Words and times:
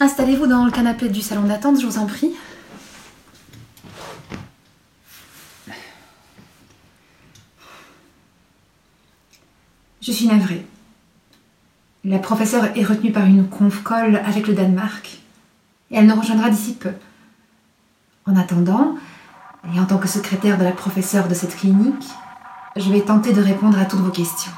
Installez-vous 0.00 0.46
dans 0.46 0.64
le 0.64 0.70
canapé 0.70 1.08
du 1.08 1.20
salon 1.20 1.42
d'attente, 1.42 1.80
je 1.80 1.86
vous 1.86 1.98
en 1.98 2.06
prie. 2.06 2.32
Je 10.00 10.12
suis 10.12 10.28
navrée. 10.28 10.64
La 12.04 12.18
professeure 12.18 12.64
est 12.76 12.84
retenue 12.84 13.10
par 13.10 13.26
une 13.26 13.48
conf-colle 13.48 14.22
avec 14.24 14.46
le 14.46 14.54
Danemark. 14.54 15.18
Et 15.90 15.96
elle 15.96 16.06
nous 16.06 16.14
rejoindra 16.14 16.48
d'ici 16.48 16.74
peu. 16.74 16.92
En 18.24 18.36
attendant, 18.36 18.94
et 19.74 19.80
en 19.80 19.86
tant 19.86 19.98
que 19.98 20.06
secrétaire 20.06 20.58
de 20.58 20.64
la 20.64 20.72
professeure 20.72 21.26
de 21.26 21.34
cette 21.34 21.56
clinique, 21.56 22.06
je 22.76 22.90
vais 22.90 23.00
tenter 23.00 23.32
de 23.32 23.42
répondre 23.42 23.78
à 23.78 23.84
toutes 23.84 24.00
vos 24.00 24.12
questions. 24.12 24.52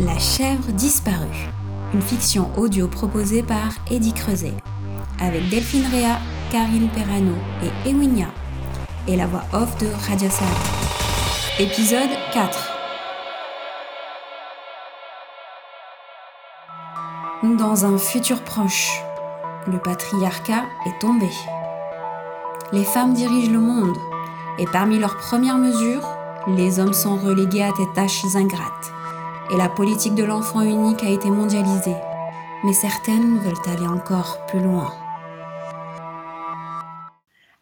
La 0.00 0.18
chèvre 0.18 0.72
disparue. 0.72 1.48
Une 1.94 2.00
fiction 2.00 2.50
audio 2.56 2.88
proposée 2.88 3.42
par 3.42 3.68
Eddie 3.90 4.14
Creuset. 4.14 4.54
Avec 5.20 5.46
Delphine 5.50 5.84
Réa, 5.92 6.18
Karine 6.50 6.88
Perrano 6.88 7.34
et 7.62 7.90
Ewinia. 7.90 8.28
Et 9.06 9.14
la 9.14 9.26
voix 9.26 9.44
off 9.52 9.76
de 9.76 9.88
Radia 10.08 10.30
Saad. 10.30 10.48
Épisode 11.58 12.08
4. 12.32 12.72
Dans 17.58 17.84
un 17.84 17.98
futur 17.98 18.40
proche, 18.40 18.90
le 19.66 19.78
patriarcat 19.78 20.64
est 20.86 20.98
tombé. 20.98 21.28
Les 22.72 22.84
femmes 22.84 23.12
dirigent 23.12 23.52
le 23.52 23.60
monde 23.60 23.98
et 24.58 24.64
parmi 24.64 24.98
leurs 24.98 25.18
premières 25.18 25.58
mesures, 25.58 26.08
les 26.46 26.80
hommes 26.80 26.94
sont 26.94 27.16
relégués 27.16 27.64
à 27.64 27.72
des 27.72 27.92
tâches 27.94 28.24
ingrates. 28.34 28.92
Et 29.52 29.56
la 29.56 29.68
politique 29.68 30.14
de 30.14 30.24
l'enfant 30.24 30.62
unique 30.62 31.02
a 31.02 31.10
été 31.10 31.28
mondialisée. 31.28 31.96
Mais 32.64 32.72
certaines 32.72 33.38
veulent 33.38 33.52
aller 33.66 33.86
encore 33.86 34.46
plus 34.46 34.60
loin. 34.60 34.94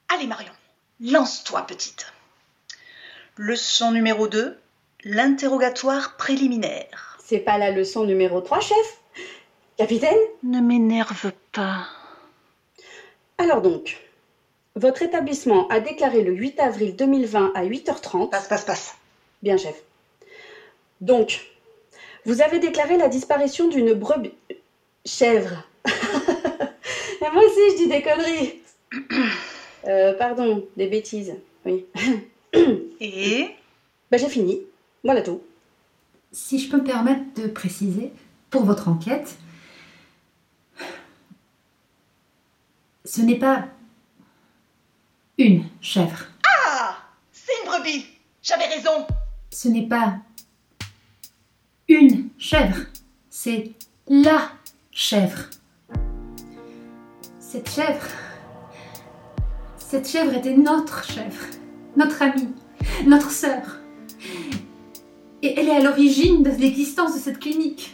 Allez 0.08 0.28
Marion, 0.28 0.52
lance-toi 1.00 1.62
petite. 1.62 2.12
Leçon 3.36 3.90
numéro 3.90 4.28
2, 4.28 4.56
l'interrogatoire 5.02 6.16
préliminaire. 6.16 7.18
C'est 7.18 7.40
pas 7.40 7.58
la 7.58 7.72
leçon 7.72 8.04
numéro 8.04 8.40
3, 8.40 8.60
chef? 8.60 9.00
Capitaine? 9.76 10.18
Ne 10.44 10.60
m'énerve 10.60 11.32
pas. 11.50 11.86
Alors 13.38 13.62
donc, 13.62 13.98
votre 14.76 15.02
établissement 15.02 15.66
a 15.68 15.80
déclaré 15.80 16.22
le 16.22 16.32
8 16.34 16.60
avril 16.60 16.94
2020 16.94 17.52
à 17.56 17.64
8h30. 17.64 18.30
Passe, 18.30 18.46
passe, 18.46 18.64
passe. 18.64 18.94
Bien, 19.42 19.56
chef. 19.56 19.82
Donc, 21.00 21.50
vous 22.26 22.42
avez 22.42 22.58
déclaré 22.58 22.96
la 22.96 23.08
disparition 23.08 23.68
d'une 23.68 23.94
brebis. 23.94 24.32
chèvre. 25.04 25.64
Et 25.86 27.30
moi 27.32 27.42
aussi, 27.44 27.60
je 27.72 27.76
dis 27.76 27.88
des 27.88 28.02
conneries. 28.02 28.60
Euh, 29.86 30.12
pardon, 30.12 30.66
des 30.76 30.88
bêtises. 30.88 31.34
Oui. 31.64 31.86
Et 33.00 33.48
Ben, 34.10 34.18
j'ai 34.18 34.28
fini. 34.28 34.60
Voilà 35.02 35.22
tout. 35.22 35.40
Si 36.32 36.58
je 36.58 36.68
peux 36.70 36.76
me 36.76 36.84
permettre 36.84 37.22
de 37.40 37.46
préciser, 37.48 38.12
pour 38.50 38.64
votre 38.64 38.88
enquête, 38.88 39.36
ce 43.04 43.22
n'est 43.22 43.38
pas 43.38 43.68
une 45.38 45.64
chèvre. 45.80 46.26
Ah 46.44 46.98
C'est 47.32 47.52
une 47.62 47.70
brebis 47.70 48.06
J'avais 48.42 48.66
raison 48.66 49.06
Ce 49.50 49.68
n'est 49.68 49.86
pas 49.86 50.16
c'est 53.28 53.72
la 54.08 54.50
chèvre. 54.90 55.50
Cette 57.38 57.70
chèvre, 57.70 58.08
cette 59.78 60.08
chèvre 60.08 60.34
était 60.34 60.56
notre 60.56 61.04
chèvre, 61.04 61.46
notre 61.96 62.22
amie, 62.22 62.48
notre 63.06 63.30
sœur. 63.30 63.78
Et 65.42 65.58
elle 65.58 65.68
est 65.68 65.76
à 65.76 65.80
l'origine 65.80 66.42
de 66.42 66.50
l'existence 66.50 67.14
de 67.14 67.20
cette 67.20 67.38
clinique. 67.38 67.92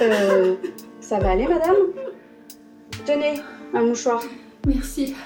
Euh, 0.00 0.54
ça 1.00 1.18
va 1.18 1.30
aller, 1.30 1.48
madame? 1.48 1.76
Tenez, 3.04 3.40
un 3.74 3.82
mouchoir. 3.82 4.22
Merci. 4.66 5.16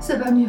Ça 0.00 0.16
va 0.16 0.30
mieux. 0.30 0.48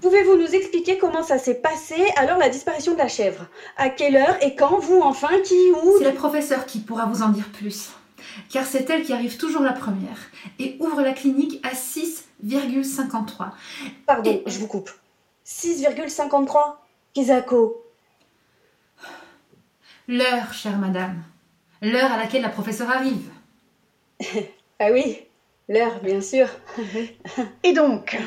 Pouvez-vous 0.00 0.36
nous 0.36 0.54
expliquer 0.54 0.96
comment 0.98 1.22
ça 1.24 1.38
s'est 1.38 1.56
passé 1.56 1.96
alors 2.16 2.38
la 2.38 2.48
disparition 2.48 2.92
de 2.92 2.98
la 2.98 3.08
chèvre? 3.08 3.46
À 3.76 3.88
quelle 3.90 4.16
heure 4.16 4.36
et 4.40 4.54
quand 4.54 4.78
Vous, 4.78 5.00
enfin 5.00 5.28
Qui 5.44 5.56
Où 5.82 5.98
C'est 5.98 6.04
la 6.04 6.12
professeure 6.12 6.66
qui 6.66 6.78
pourra 6.78 7.06
vous 7.06 7.22
en 7.22 7.30
dire 7.30 7.48
plus. 7.48 7.90
Car 8.48 8.64
c'est 8.64 8.88
elle 8.90 9.02
qui 9.02 9.12
arrive 9.12 9.36
toujours 9.36 9.62
la 9.62 9.72
première 9.72 10.18
et 10.60 10.76
ouvre 10.78 11.02
la 11.02 11.12
clinique 11.12 11.60
à 11.64 11.74
6,53. 11.74 13.50
Pardon, 14.06 14.30
Et- 14.30 14.42
je 14.46 14.58
vous 14.60 14.68
coupe. 14.68 14.90
6,53 15.44 16.76
Kizako. 17.12 17.82
L'heure, 20.08 20.52
chère 20.52 20.78
madame. 20.78 21.22
L'heure 21.80 22.12
à 22.12 22.16
laquelle 22.16 22.42
la 22.42 22.48
professeure 22.48 22.90
arrive. 22.90 23.28
Ah 24.84 24.88
oui, 24.92 25.18
l'heure, 25.68 26.00
bien 26.02 26.20
sûr. 26.20 26.48
Et 27.62 27.72
donc, 27.72 28.18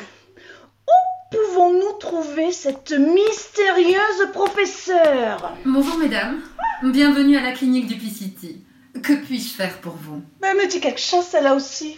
pouvons-nous 1.56 1.94
trouver 2.00 2.52
cette 2.52 2.92
mystérieuse 2.92 4.30
professeure 4.34 5.54
Bonjour 5.66 5.98
mesdames. 5.98 6.42
Bienvenue 6.84 7.38
à 7.38 7.42
la 7.44 7.54
clinique 7.54 7.88
du 7.88 7.96
P-City. 7.96 8.62
Que 9.02 9.14
puis-je 9.14 9.54
faire 9.54 9.78
pour 9.80 9.94
vous? 9.94 10.22
Elle 10.44 10.58
me 10.58 10.68
dit 10.68 10.82
quelque 10.82 11.00
chose, 11.00 11.24
celle-là 11.24 11.56
aussi. 11.56 11.98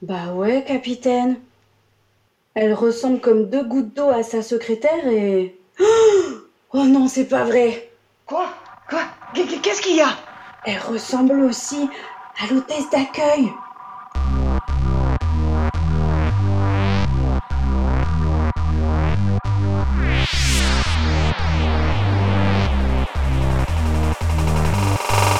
Bah 0.00 0.32
ouais, 0.32 0.62
capitaine. 0.64 1.40
Elle 2.54 2.72
ressemble 2.72 3.18
comme 3.20 3.50
deux 3.50 3.64
gouttes 3.64 3.94
d'eau 3.94 4.10
à 4.10 4.22
sa 4.22 4.42
secrétaire 4.42 5.08
et... 5.08 5.58
Oh 6.76 6.84
non, 6.84 7.06
c'est 7.08 7.26
pas 7.28 7.44
vrai. 7.44 7.90
Quoi? 8.26 8.46
Quoi? 8.88 9.02
Qu'est- 9.34 9.60
Qu'est-ce 9.60 9.80
qu'il 9.82 9.96
y 9.96 10.00
a? 10.02 10.10
Elle 10.66 10.78
ressemble 10.80 11.40
aussi 11.40 11.88
à 12.42 12.52
l'hôtesse 12.52 12.90
d'accueil. 12.90 13.48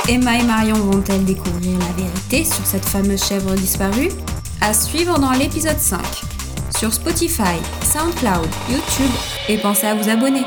Emma 0.06 0.37
et 0.37 0.42
Marion 0.42 0.75
vont-elles 0.75 1.25
découvrir 1.25 1.78
la 1.78 1.92
vérité 1.97 2.44
sur 2.44 2.66
cette 2.66 2.84
fameuse 2.84 3.25
chèvre 3.25 3.55
disparue? 3.55 4.11
À 4.61 4.75
suivre 4.75 5.19
dans 5.19 5.32
l'épisode 5.32 5.78
5, 5.78 5.99
sur 6.78 6.93
Spotify, 6.93 7.56
SoundCloud, 7.82 8.46
YouTube 8.69 9.11
et 9.49 9.56
pensez 9.56 9.87
à 9.87 9.94
vous 9.94 10.11
abonner. 10.11 10.44